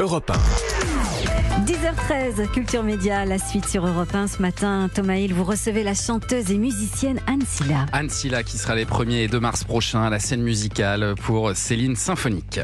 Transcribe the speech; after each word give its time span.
Europe 0.00 0.32
10h13, 1.66 2.50
Culture 2.50 2.82
Média, 2.82 3.26
la 3.26 3.38
suite 3.38 3.68
sur 3.68 3.86
Europe 3.86 4.14
1 4.14 4.26
ce 4.26 4.40
matin. 4.40 4.88
Thomas 4.94 5.16
Hill, 5.16 5.34
vous 5.34 5.44
recevez 5.44 5.82
la 5.82 5.92
chanteuse 5.92 6.50
et 6.50 6.56
musicienne 6.56 7.20
Anne 7.26 7.42
Silla. 7.46 7.84
Anne 7.92 8.08
Silla 8.08 8.42
qui 8.42 8.56
sera 8.56 8.74
les 8.74 8.86
1er 8.86 9.24
et 9.24 9.28
2 9.28 9.38
mars 9.38 9.64
prochains 9.64 10.02
à 10.02 10.08
la 10.08 10.18
scène 10.18 10.40
musicale 10.40 11.14
pour 11.22 11.54
Céline 11.54 11.94
Symphonique. 11.94 12.60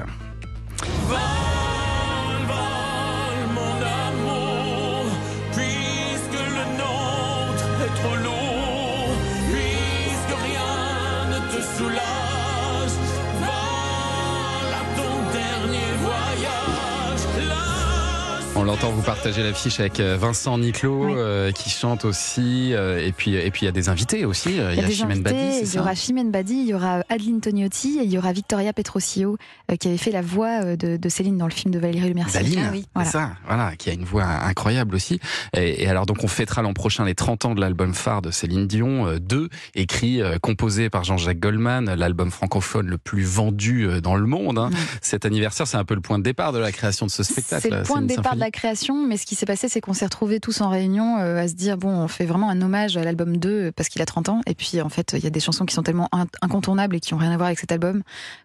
On 18.73 18.77
l'entend 18.77 18.91
vous 18.91 19.02
partager 19.02 19.43
l'affiche 19.43 19.81
avec 19.81 20.01
euh, 20.01 20.17
Vincent 20.17 20.57
Niclot 20.57 21.15
euh, 21.15 21.53
qui 21.53 21.69
chante 21.69 22.07
aussi 22.07 22.73
euh, 22.73 23.07
et 23.07 23.13
puis 23.13 23.35
et 23.35 23.51
puis 23.51 23.63
il 23.63 23.65
y 23.67 23.69
a 23.69 23.73
des 23.73 23.91
invités 23.91 24.25
aussi. 24.25 24.49
Il 24.49 24.57
y 24.57 24.80
a, 24.80 24.89
Chimène 24.89 25.23
Badi. 25.23 25.61
Il 25.63 25.75
y 25.75 25.79
aura 25.79 25.95
Chimène 25.95 26.30
Badi, 26.30 26.55
il 26.55 26.69
y 26.69 26.73
aura 26.73 27.03
Adeline 27.11 27.43
Togniotti 27.43 27.99
et 27.99 28.05
il 28.05 28.11
y 28.11 28.16
aura 28.16 28.33
Victoria 28.33 28.73
Petrosio 28.73 29.37
qui 29.79 29.89
avait 29.89 29.99
fait 29.99 30.11
la 30.11 30.23
voix 30.23 30.75
de, 30.75 31.09
Céline 31.11 31.37
dans 31.37 31.45
le 31.45 31.53
film 31.53 31.75
de 31.75 31.79
Valérie 31.79 32.09
Le 32.09 32.15
Mercier. 32.15 32.41
ah, 32.59 32.71
oui. 32.73 32.87
voilà. 32.95 33.11
ça, 33.11 33.33
voilà, 33.47 33.77
qui 33.77 33.91
a 33.91 33.93
une 33.93 34.05
voix 34.05 34.25
incroyable 34.25 34.95
aussi. 34.95 35.21
Et, 35.55 35.87
alors 35.87 36.07
donc 36.07 36.25
on 36.25 36.29
fêtera 36.29 36.63
l'an 36.63 36.73
prochain 36.73 37.05
les 37.05 37.15
30 37.15 37.45
ans 37.45 37.55
de 37.55 37.61
l'album 37.61 37.93
phare 37.93 38.23
de 38.23 38.30
Céline 38.30 38.66
Dion, 38.66 39.19
2, 39.19 39.51
écrit, 39.75 40.23
composé 40.41 40.89
par 40.89 41.05
Jean-Jacques 41.05 41.41
Goldman, 41.41 41.93
l'album 41.95 42.30
francophone 42.30 42.87
le 42.87 42.97
plus 42.97 43.25
vendu 43.25 44.01
dans 44.01 44.16
le 44.16 44.27
monde. 44.27 44.59
Hein. 44.59 44.71
Cet 45.02 45.27
anniversaire, 45.27 45.66
c'est 45.66 45.77
un 45.77 45.85
peu 45.85 45.95
le 45.95 46.01
point 46.01 46.19
de 46.19 46.25
départ 46.25 46.55
de 46.55 46.59
la 46.59 46.73
création 46.73 47.05
de 47.05 47.11
ce 47.11 47.23
spectacle. 47.23 47.63
C'est 47.63 47.71
le 47.71 47.83
point 47.83 48.01
de 48.01 48.07
départ 48.07 48.35
la 48.35 48.51
création, 48.51 48.62
mais 49.09 49.16
ce 49.16 49.27
qui 49.27 49.34
s'est 49.34 49.47
passé, 49.47 49.69
c'est 49.69 49.80
qu'on 49.80 49.93
s'est 49.93 50.05
retrouvés 50.05 50.39
tous 50.39 50.61
en 50.61 50.69
réunion 50.69 51.18
euh, 51.18 51.37
à 51.37 51.49
se 51.49 51.55
dire 51.55 51.77
bon, 51.77 51.88
on 51.88 52.09
fait 52.09 52.27
vraiment 52.27 52.49
un 52.49 52.60
hommage 52.63 52.96
à 52.96 53.02
l'album 53.02 53.37
2 53.37 53.49
euh, 53.49 53.73
parce 53.74 53.88
qu'il 53.88 54.01
a 54.02 54.07
30 54.07 54.29
ans. 54.29 54.41
Et 54.46 54.55
puis 54.55 54.80
en 54.80 54.88
fait, 54.88 55.15
il 55.16 55.24
y 55.24 55.27
a 55.27 55.30
des 55.30 55.41
chansons 55.41 55.65
qui 55.65 55.74
sont 55.74 55.82
tellement 55.82 56.09
incontournables 56.43 56.96
et 56.96 57.01
qui 57.01 57.13
n'ont 57.13 57.21
rien 57.21 57.33
à 57.33 57.37
voir 57.37 57.49
avec 57.49 57.59
cet 57.59 57.73
album 57.73 58.02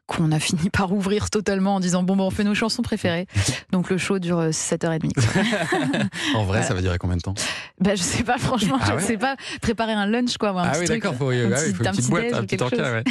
qu'on 0.08 0.32
a 0.32 0.40
fini 0.48 0.70
par 0.70 0.92
ouvrir 0.92 1.30
totalement 1.30 1.76
en 1.76 1.80
disant 1.80 2.04
bon, 2.04 2.16
bon, 2.16 2.26
on 2.26 2.32
fait 2.32 2.44
nos 2.44 2.56
chansons 2.56 2.82
préférées. 2.82 3.28
Donc 3.72 3.90
le 3.90 3.98
show 3.98 4.20
dure 4.20 4.50
7h30. 4.50 5.12
Euh, 5.18 6.04
en 6.36 6.46
vrai, 6.46 6.64
ça 6.64 6.74
va 6.74 6.82
durer 6.82 6.98
combien 6.98 7.18
de 7.18 7.22
temps? 7.22 7.36
Bah, 7.80 7.96
Je 7.96 8.02
sais 8.02 8.24
pas, 8.24 8.38
franchement, 8.38 8.80
ah 8.82 8.86
je 8.88 8.94
ne 8.94 9.00
sais 9.00 9.18
pas. 9.18 9.36
Préparer 9.62 9.94
un 9.94 10.08
lunch, 10.08 10.38
quoi. 10.38 10.50
Un 10.50 10.64
ah 10.64 10.74
oui, 10.80 10.88
d'accord, 10.88 11.14
il 11.14 11.18
faut, 11.18 11.32
une 11.32 11.50
petite 11.50 12.10
boîte, 12.10 12.34
un 12.34 12.44
petit 12.44 12.62
encas. 12.62 13.04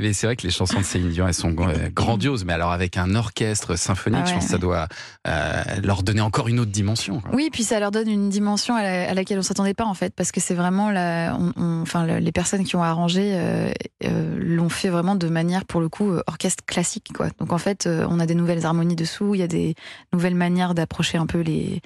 mais 0.00 0.12
c'est 0.12 0.26
vrai 0.26 0.36
que 0.36 0.42
les 0.42 0.50
chansons 0.50 0.78
de 0.78 0.84
Céline 0.84 1.10
Dion, 1.10 1.28
elles 1.28 1.34
sont 1.34 1.54
grandioses, 1.94 2.44
mais 2.44 2.54
alors 2.54 2.72
avec 2.72 2.96
un 2.96 3.14
orchestre 3.14 3.76
symphonique, 3.76 4.20
ah 4.22 4.28
je 4.28 4.34
pense 4.34 4.44
que 4.44 4.50
ça 4.50 4.58
doit 4.58 4.88
leur 5.82 6.02
donner 6.14 6.24
encore 6.24 6.48
une 6.48 6.60
autre 6.60 6.70
dimension. 6.70 7.20
Oui, 7.32 7.48
puis 7.52 7.64
ça 7.64 7.80
leur 7.80 7.90
donne 7.90 8.08
une 8.08 8.28
dimension 8.28 8.76
à, 8.76 9.12
laquelle 9.14 9.38
on 9.38 9.42
s'attendait 9.42 9.74
pas 9.74 9.84
en 9.84 9.94
fait, 9.94 10.14
parce 10.14 10.30
que 10.30 10.40
c'est 10.40 10.54
vraiment 10.54 10.90
la, 10.90 11.36
enfin 11.56 12.06
les 12.06 12.32
personnes 12.32 12.64
qui 12.64 12.76
ont 12.76 12.82
arrangé 12.82 13.32
euh, 13.34 13.72
euh, 14.04 14.36
l'ont 14.38 14.68
fait 14.68 14.88
vraiment 14.88 15.16
de 15.16 15.28
manière 15.28 15.64
pour 15.64 15.80
le 15.80 15.88
coup 15.88 16.10
euh, 16.10 16.22
orchestre 16.26 16.64
classique 16.64 17.08
quoi. 17.14 17.28
Donc 17.38 17.52
en 17.52 17.58
fait, 17.58 17.88
on 17.88 18.20
a 18.20 18.26
des 18.26 18.34
nouvelles 18.34 18.64
harmonies 18.64 18.96
dessous, 18.96 19.34
il 19.34 19.38
y 19.38 19.42
a 19.42 19.48
des 19.48 19.74
nouvelles 20.12 20.36
manières 20.36 20.74
d'approcher 20.74 21.18
un 21.18 21.26
peu 21.26 21.40
les, 21.40 21.80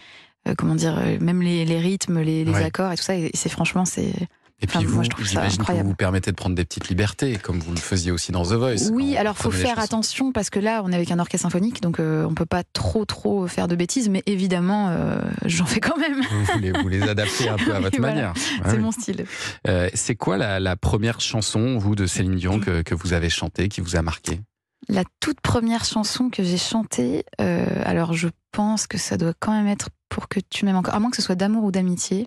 comment 0.59 0.75
dire, 0.75 1.03
même 1.21 1.43
les, 1.43 1.65
rythmes, 1.79 2.21
les, 2.21 2.55
accords 2.55 2.93
et 2.93 2.97
tout 2.97 3.03
ça. 3.03 3.17
Et 3.17 3.31
c'est 3.34 3.49
franchement 3.49 3.84
c'est 3.84 4.12
et 4.61 4.67
puis 4.67 4.84
vous, 4.84 5.03
j'imagine 5.20 5.62
que 5.62 5.73
vous 5.73 5.84
vous 5.84 5.95
permettez 5.95 6.33
de 6.33 6.37
prendre 6.37 6.56
des 6.56 6.64
petites 6.64 6.89
libertés, 6.89 7.37
comme 7.37 7.61
vous 7.61 7.70
le 7.70 7.78
faisiez 7.78 8.11
aussi 8.11 8.33
dans 8.33 8.42
The 8.42 8.55
Voice. 8.55 8.91
Oui, 8.92 9.17
alors 9.17 9.37
faut 9.37 9.53
faire 9.53 9.78
attention 9.78 10.33
parce 10.33 10.50
que 10.50 10.59
là, 10.59 10.83
on 10.84 10.91
est 10.91 10.97
avec 10.97 11.12
un 11.12 11.20
orchestre 11.20 11.45
symphonique, 11.45 11.81
donc 11.81 12.00
euh, 12.00 12.25
on 12.25 12.34
peut 12.34 12.47
pas 12.47 12.65
trop 12.73 13.05
trop 13.05 13.47
faire 13.47 13.69
de 13.69 13.77
bêtises, 13.77 14.09
mais 14.09 14.25
évidemment, 14.27 14.89
euh, 14.89 15.20
j'en 15.45 15.65
fais 15.65 15.78
quand 15.78 15.97
même. 15.97 16.23
Vous 16.23 16.53
voulez 16.55 16.73
vous 16.73 16.89
les 16.89 17.03
adapter 17.03 17.48
un 17.48 17.56
peu 17.56 17.73
à 17.73 17.81
votre 17.81 18.00
manière. 18.00 18.33
c'est 18.65 18.78
mon 18.78 18.91
style. 18.91 19.27
Euh, 19.69 19.89
c'est 19.95 20.17
quoi 20.17 20.37
la, 20.37 20.77
première 20.77 21.21
chanson, 21.21 21.78
vous, 21.78 21.94
de 21.94 22.06
Céline 22.06 22.34
Dion, 22.34 22.59
que, 22.59 22.82
que 22.82 22.94
vous 22.94 23.12
avez 23.12 23.31
chantée, 23.31 23.69
qui 23.69 23.81
vous 23.81 23.94
a 23.94 24.03
marqué? 24.03 24.41
La 24.88 25.05
toute 25.21 25.41
première 25.41 25.84
chanson 25.84 26.31
que 26.31 26.43
j'ai 26.43 26.59
chantée, 26.59 27.25
alors 27.38 28.15
je 28.15 28.28
pense 28.50 28.87
que 28.87 28.99
ça 28.99 29.16
doit 29.16 29.34
quand 29.38 29.53
même 29.53 29.69
être 29.69 29.91
pour 30.09 30.28
que 30.28 30.41
tu 30.41 30.65
m'aimes 30.65 30.77
encore, 30.77 30.94
à 30.94 31.00
moins 31.00 31.11
que 31.11 31.16
ce 31.16 31.22
soit 31.22 31.34
d'amour 31.34 31.65
ou 31.65 31.71
d'amitié. 31.71 32.27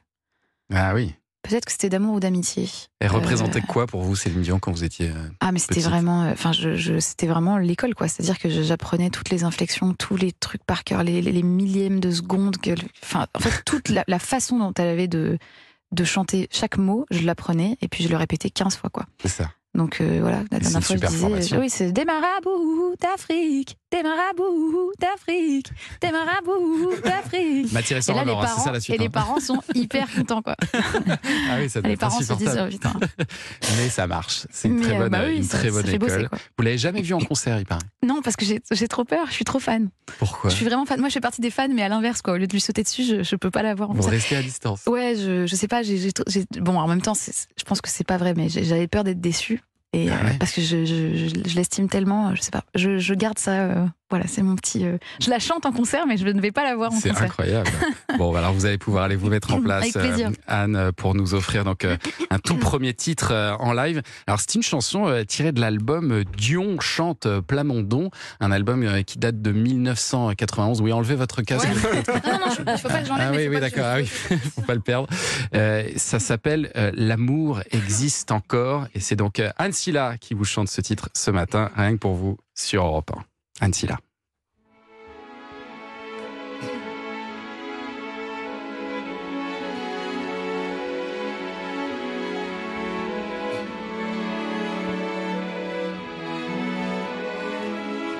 Ah 0.74 0.94
oui. 0.94 1.14
Peut-être 1.44 1.66
que 1.66 1.72
c'était 1.72 1.90
d'amour 1.90 2.16
ou 2.16 2.20
d'amitié. 2.20 2.70
Elle 3.00 3.10
représentait 3.10 3.60
euh, 3.60 3.68
quoi 3.68 3.88
pour 3.88 4.02
vous, 4.02 4.16
Céline 4.16 4.42
Dion, 4.42 4.60
quand 4.60 4.72
vous 4.72 4.84
étiez 4.84 5.10
euh, 5.10 5.28
Ah, 5.40 5.52
mais 5.52 5.60
c'était 5.60 5.80
vraiment, 5.80 6.24
euh, 6.24 6.32
enfin, 6.34 6.52
je, 6.52 7.00
c'était 7.00 7.28
vraiment 7.28 7.58
l'école, 7.58 7.96
quoi. 7.96 8.08
C'est-à-dire 8.08 8.38
que 8.38 8.50
j'apprenais 8.50 9.10
toutes 9.10 9.30
les 9.30 9.44
inflexions, 9.44 9.94
tous 9.94 10.16
les 10.16 10.32
trucs 10.32 10.64
par 10.64 10.84
cœur, 10.84 11.04
les, 11.04 11.44
millièmes 11.44 12.00
de 12.00 12.12
seconde, 12.12 12.58
que, 12.58 12.72
enfin, 13.04 13.26
en 13.34 13.40
fait, 13.40 13.64
toute 13.66 13.90
la, 13.90 14.04
la, 14.08 14.20
façon 14.20 14.60
dont 14.60 14.74
elle 14.78 14.90
avait 14.90 15.08
de 15.08 15.40
de 15.92 16.04
chanter 16.04 16.48
chaque 16.52 16.78
mot, 16.78 17.06
je 17.12 17.26
l'apprenais 17.26 17.78
et 17.82 17.88
puis 17.88 18.04
je 18.04 18.10
le 18.10 18.18
répétais 18.18 18.50
15 18.50 18.78
fois, 18.78 18.90
quoi. 18.90 19.06
C'est 19.22 19.30
ça. 19.30 19.52
Donc 19.74 20.02
euh, 20.02 20.20
voilà, 20.22 20.44
la 20.52 20.60
dernière 20.60 20.84
fois 20.84 20.98
je 20.98 21.06
disais, 21.06 21.58
oui, 21.58 21.70
c'est 21.70 21.92
des 21.94 22.04
marabouts 22.04 22.96
d'Afrique, 23.00 23.78
des 23.92 24.04
marabouts 24.04 24.92
d'Afrique, 25.00 25.68
des 26.00 26.12
marabouts 26.12 26.96
d'Afrique. 27.04 27.68
et 27.92 28.14
là, 28.14 28.24
les 28.24 28.32
parents, 28.32 28.64
ça 28.64 28.72
la 28.72 28.80
suite. 28.80 28.96
Et 28.96 28.98
les 28.98 29.06
hein. 29.08 29.10
parents 29.10 29.40
sont 29.40 29.62
hyper 29.76 30.08
contents, 30.14 30.42
quoi. 30.42 30.56
ah 30.74 31.58
oui, 31.60 31.70
ça 31.70 31.82
Les 31.82 31.98
parents 31.98 32.22
se 32.22 32.34
disent, 32.34 32.60
oh, 32.62 32.70
putain. 32.70 32.94
Mais 33.78 33.90
ça 33.90 34.08
marche. 34.08 34.48
C'est 34.50 34.70
une 34.70 34.82
très 34.82 34.96
euh, 34.96 35.00
bonne, 35.00 35.10
bah 35.10 35.28
une 35.28 35.48
très 35.48 35.70
bonne 35.70 35.88
école. 35.88 36.30
Vous 36.58 36.64
l'avez 36.64 36.78
jamais 36.78 37.02
vu 37.02 37.14
en 37.14 37.20
concert, 37.20 37.60
il 37.60 37.66
paraît 37.66 37.82
Non, 38.06 38.22
parce 38.22 38.36
que 38.36 38.46
j'ai 38.46 38.88
trop 38.88 39.04
peur. 39.04 39.28
Je 39.28 39.34
suis 39.34 39.46
trop 39.46 39.60
fan. 39.60 39.90
Pourquoi 40.20 40.50
Je 40.50 40.56
suis 40.56 40.66
vraiment 40.66 40.86
fan. 40.86 41.00
Moi, 41.00 41.10
je 41.10 41.14
fais 41.14 41.22
partie 41.22 41.42
des 41.42 41.52
fans, 41.52 41.68
mais 41.70 41.84
à 41.84 41.90
l'inverse, 41.90 42.22
quoi. 42.22 42.34
Au 42.34 42.38
lieu 42.38 42.48
de 42.48 42.54
lui 42.54 42.62
sauter 42.62 42.84
dessus, 42.84 43.04
je, 43.04 43.24
je 43.24 43.36
peux 43.36 43.52
pas 43.52 43.64
l'avoir. 43.64 43.92
Vous 43.94 44.10
restez 44.10 44.38
à 44.38 44.42
distance. 44.42 44.86
Ouais, 44.88 45.16
je, 45.16 45.46
je 45.46 45.56
sais 45.56 45.68
pas. 45.68 45.84
J'ai 45.84 46.12
bon, 46.60 46.78
en 46.78 46.88
même 46.88 47.02
temps, 47.02 47.14
je 47.14 47.64
pense 47.64 47.82
que 47.82 47.90
c'est 47.90 48.08
pas 48.08 48.18
vrai, 48.18 48.34
mais 48.36 48.48
j'avais 48.50 48.88
peur 48.88 49.04
d'être 49.04 49.22
déçu. 49.22 49.62
Et 49.94 50.10
ah 50.10 50.14
euh, 50.14 50.38
parce 50.40 50.54
que 50.54 50.62
je, 50.62 50.86
je, 50.86 51.28
je, 51.48 51.56
l'estime 51.56 51.90
tellement, 51.90 52.34
je 52.34 52.42
sais 52.42 52.52
pas, 52.52 52.64
je, 52.76 52.98
je 52.98 53.14
garde 53.14 53.38
ça 53.38 53.52
euh, 53.52 53.88
voilà, 54.12 54.28
c'est 54.28 54.44
mon 54.44 54.58
petit. 54.58 54.86
Euh, 54.86 54.98
je 55.22 55.30
la 55.30 55.40
chante 55.40 55.66
en 55.66 55.72
concert, 55.72 56.06
mais 56.06 56.18
je 56.18 56.28
ne 56.28 56.42
vais 56.42 56.52
pas 56.52 56.66
la 56.66 56.76
voir 56.76 56.92
en 56.92 56.96
concert. 56.96 57.18
C'est 57.18 57.24
incroyable. 57.24 57.70
bon, 58.18 58.36
alors 58.36 58.52
vous 58.52 58.66
allez 58.66 58.78
pouvoir 58.78 59.06
aller 59.06 59.16
vous 59.16 59.30
mettre 59.30 59.54
en 59.54 59.62
place, 59.62 59.96
euh, 59.96 60.30
Anne, 60.48 60.92
pour 60.98 61.16
nous 61.16 61.34
offrir 61.34 61.64
donc 61.64 61.86
euh, 61.86 61.96
un 62.30 62.38
tout 62.38 62.56
premier 62.58 62.94
titre 62.94 63.34
en 63.60 63.72
live. 63.72 64.02
Alors 64.28 64.42
c'est 64.42 64.56
une 64.56 64.64
chanson 64.64 65.24
tirée 65.26 65.54
de 65.54 65.62
l'album 65.62 66.26
Dion 66.38 66.82
chante 66.82 67.26
Plamondon, 67.48 68.12
un 68.42 68.52
album 68.52 69.02
qui 69.06 69.18
date 69.18 69.42
de 69.42 69.52
1991. 69.54 70.82
Oui, 70.82 70.92
enlevez 70.92 71.16
votre 71.16 71.42
casque. 71.42 71.70
non, 71.70 72.34
non, 72.34 72.46
il 72.50 72.78
faut 72.78 72.90
pas 72.90 73.00
que 73.00 73.08
j'enlève. 73.08 73.32
Ah 73.32 73.34
oui, 73.34 73.48
oui, 73.48 73.62
d'accord. 73.62 73.86
Ah 73.86 73.96
oui, 73.96 74.06
faut 74.56 74.62
pas 74.62 74.76
le 74.76 74.82
perdre. 74.82 75.08
ça 75.96 76.20
s'appelle 76.20 76.70
L'amour 76.96 77.62
existe 77.72 78.32
encore, 78.32 78.88
et 78.94 79.00
c'est 79.00 79.16
donc 79.16 79.42
Anne 79.58 79.72
Silla 79.72 80.18
qui 80.20 80.34
vous 80.34 80.44
chante 80.44 80.68
ce 80.68 80.82
titre 80.82 81.08
ce 81.14 81.32
matin, 81.32 81.72
rien 81.78 81.94
que 81.94 82.00
pour 82.00 82.16
vous 82.16 82.38
sur 82.54 82.84
Europe 82.84 83.12
1. 83.18 83.31
Ancilla. 83.60 83.98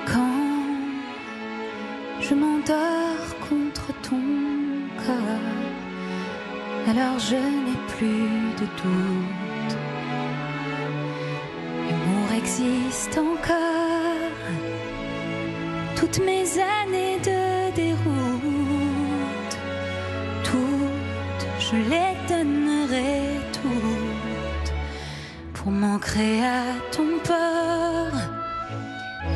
Quand 0.06 0.20
je 2.20 2.34
m'endors 2.34 3.38
contre 3.48 3.92
ton 4.02 4.20
corps, 4.98 5.62
alors 6.88 7.18
je 7.18 7.36
n'ai 7.36 7.78
plus 7.88 8.28
de 8.60 8.66
doute. 8.80 9.76
L'amour 11.88 12.32
existe 12.36 13.18
encore 13.18 13.71
toutes 16.02 16.18
mes 16.26 16.46
années 16.58 17.18
de 17.20 17.72
déroute, 17.76 19.54
toutes, 20.42 21.46
je 21.60 21.76
les 21.76 22.16
donnerai 22.28 23.38
toutes 23.52 24.72
pour 25.54 25.70
m'ancrer 25.70 26.44
à 26.44 26.64
ton 26.90 27.20
port. 27.24 28.18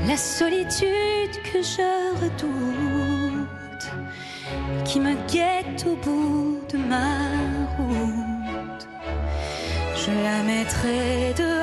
La 0.09 0.17
solitude 0.17 1.37
que 1.53 1.63
je 1.63 1.89
redoute, 2.21 3.87
qui 4.85 4.99
me 4.99 5.15
guette 5.33 5.87
au 5.87 5.95
bout 6.05 6.59
de 6.73 6.79
ma 6.79 7.31
route, 7.77 8.89
je 9.95 10.11
la 10.11 10.43
mettrai 10.43 11.33
dehors. 11.39 11.56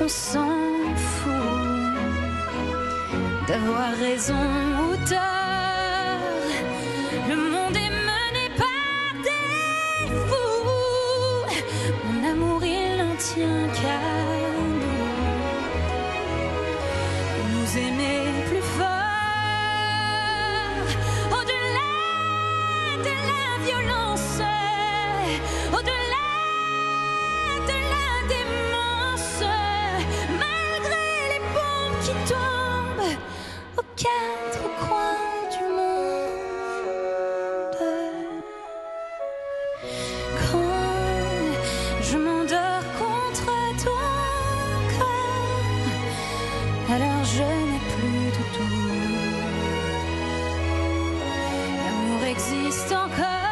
On 0.00 0.08
s'en 0.08 0.94
fout 0.96 1.32
d'avoir 3.48 3.92
raison 3.98 4.34
ou 4.34 4.96
tort. 5.08 6.48
Le 7.28 7.36
monde 7.36 7.76
est 7.76 7.94
mené 8.10 8.44
par 8.56 9.12
des 9.26 10.08
fous. 10.28 11.46
Mon 12.04 12.20
amour, 12.30 12.60
il 12.64 12.96
n'en 12.98 13.16
tient 13.16 13.68
qu'à 13.78 14.31
qui 32.02 32.10
tombent 32.26 33.16
aux 33.78 33.88
quatre 33.96 34.64
coins 34.80 35.42
du 35.54 35.64
monde. 35.76 36.52
Quand 40.40 40.80
je 42.02 42.16
m'endors 42.18 42.86
contre 42.98 43.52
ton 43.84 44.02
corps, 44.98 45.90
alors 46.92 47.24
je 47.24 47.42
n'ai 47.42 47.82
plus 47.92 48.26
de 48.36 48.42
doute. 48.52 48.80
L'amour 51.84 52.22
existe 52.24 52.92
encore. 52.92 53.51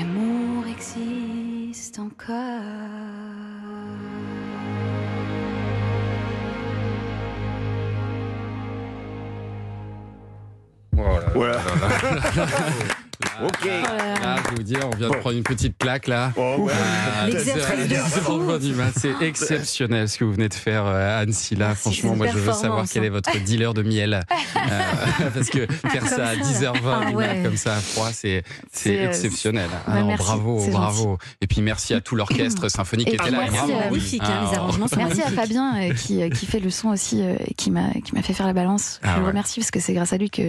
L'amour 0.00 0.64
existe 0.66 1.98
encore. 1.98 2.34
Voilà. 10.92 11.26
Voilà. 11.34 11.52
Là, 11.52 12.46
Ok. 13.44 13.64
là, 13.66 14.36
je 14.44 14.50
vais 14.50 14.56
vous 14.56 14.62
dire, 14.62 14.80
on 14.92 14.96
vient 14.96 15.08
de 15.10 15.14
prendre 15.16 15.36
une 15.36 15.42
petite 15.42 15.76
claque 15.78 16.06
là. 16.06 16.32
Oh, 16.36 16.56
ouais. 16.60 16.72
Ah, 17.22 17.26
de 17.30 17.38
c'est- 17.38 19.22
exceptionnel 19.22 20.08
ce 20.08 20.18
que 20.18 20.24
vous 20.24 20.32
venez 20.32 20.48
de 20.48 20.54
faire, 20.54 20.84
euh, 20.86 21.22
Anne 21.22 21.32
Silla. 21.32 21.74
Franchement, 21.74 22.16
moi, 22.16 22.26
je 22.28 22.38
veux 22.38 22.52
savoir 22.52 22.84
quel 22.90 23.04
est 23.04 23.08
hein. 23.08 23.10
votre 23.12 23.38
dealer 23.44 23.74
de 23.74 23.82
miel. 23.82 24.20
Euh, 24.56 25.30
parce 25.34 25.48
que 25.48 25.66
faire 25.66 26.06
ça 26.06 26.28
à 26.28 26.34
Comme 26.34 26.44
ça, 26.44 26.72
10h20 26.72 26.82
là. 27.00 27.06
du 27.06 27.12
Ah 27.14 27.16
ouais. 27.16 27.42
comme 27.44 27.56
ça 27.56 27.76
à 27.76 27.80
froid, 27.80 28.10
c'est 28.12 28.42
euh, 28.86 29.06
exceptionnel. 29.08 29.68
bah, 29.70 29.82
Ah 29.86 30.00
non, 30.00 30.06
merci, 30.08 30.24
bravo, 30.24 30.66
bravo. 30.70 31.18
Et 31.40 31.46
puis 31.46 31.62
merci 31.62 31.94
à 31.94 32.00
tout 32.00 32.14
l'orchestre 32.16 32.68
symphonique 32.68 33.08
qui 33.08 33.14
était 33.14 33.30
là. 33.30 33.38
merci 33.50 33.56
bravo. 33.56 33.72
magnifique, 33.90 34.22
hein, 34.24 34.40
Ah, 34.42 34.48
les 34.50 34.56
arrangements 34.58 34.88
sont 34.88 34.96
Merci 34.96 35.22
à. 35.22 35.30
Fabien 35.30 35.76
euh, 35.80 35.94
qui, 35.94 36.22
euh, 36.22 36.28
qui 36.28 36.46
fait 36.46 36.58
le 36.60 36.70
son 36.70 36.88
aussi 36.88 37.20
et 37.22 37.54
qui 37.54 37.70
m'a 37.70 37.90
qui 38.04 38.14
m'a 38.14 38.22
fait 38.22 38.32
faire 38.34 38.46
la 38.46 38.52
balance. 38.52 39.00
Ah 39.02 39.12
je 39.12 39.16
le 39.16 39.22
ouais. 39.22 39.28
remercie 39.28 39.60
parce 39.60 39.70
que 39.70 39.80
c'est 39.80 39.94
grâce 39.94 40.12
à 40.12 40.18
lui 40.18 40.30
que 40.30 40.42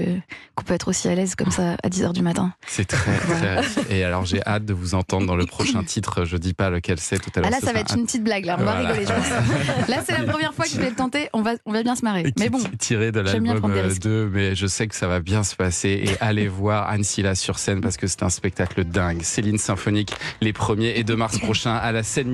qu'on 0.55 0.63
peut 0.63 0.73
être 0.73 0.87
aussi 0.89 1.07
à 1.07 1.15
l'aise 1.15 1.35
comme 1.35 1.51
ça 1.51 1.75
à 1.83 1.89
10h 1.89 2.11
du 2.13 2.21
matin. 2.21 2.53
C'est 2.81 2.85
très, 2.97 3.17
très. 3.17 3.95
Et 3.95 4.03
alors, 4.03 4.25
j'ai 4.25 4.41
hâte 4.45 4.65
de 4.65 4.73
vous 4.73 4.95
entendre 4.95 5.27
dans 5.27 5.35
le 5.35 5.45
prochain 5.45 5.83
titre. 5.83 6.25
Je 6.25 6.37
dis 6.37 6.53
pas 6.53 6.69
lequel 6.69 6.99
c'est 6.99 7.19
tout 7.19 7.29
à 7.35 7.41
l'heure. 7.41 7.49
Ah 7.53 7.59
là 7.59 7.65
ça 7.65 7.73
va 7.73 7.79
être 7.79 7.95
une 7.95 8.05
petite 8.05 8.23
blague 8.23 8.45
là, 8.45 8.55
on 8.59 8.63
va 8.63 8.73
Voilà. 8.73 8.91
rigoler 8.91 9.05
je. 9.05 9.91
Là 9.91 9.97
c'est 10.05 10.17
la 10.17 10.23
première 10.23 10.53
fois 10.53 10.65
que 10.65 10.71
je 10.71 10.79
vais 10.79 10.89
le 10.89 10.95
tenter, 10.95 11.29
on 11.33 11.41
va 11.41 11.51
on 11.65 11.71
va 11.71 11.83
bien 11.83 11.95
se 11.95 12.03
marrer. 12.03 12.33
Mais 12.39 12.49
bon, 12.49 12.59
tiré 12.79 13.11
de 13.11 13.19
l'album 13.19 13.59
prendre 13.59 13.73
des 13.75 13.79
euh, 13.81 13.87
risques. 13.87 14.01
2, 14.01 14.29
mais 14.33 14.55
je 14.55 14.65
sais 14.67 14.87
que 14.87 14.95
ça 14.95 15.07
va 15.07 15.19
bien 15.19 15.43
se 15.43 15.55
passer. 15.55 15.89
Et 16.05 16.09
allez 16.21 16.47
voir 16.47 16.89
Anne 16.89 17.03
Silla 17.03 17.35
sur 17.35 17.59
scène 17.59 17.81
parce 17.81 17.97
que 17.97 18.07
c'est 18.07 18.23
un 18.23 18.29
spectacle 18.29 18.83
dingue. 18.83 19.21
Céline 19.21 19.57
Symphonique, 19.57 20.13
les 20.41 20.53
premiers, 20.53 20.97
et 20.97 21.03
2 21.03 21.15
mars 21.15 21.37
prochain 21.39 21.75
à 21.75 21.91
la 21.91 22.01
scène 22.03 22.27
musicale. 22.27 22.31